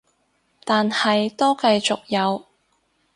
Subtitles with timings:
[0.65, 2.45] 但係都繼續有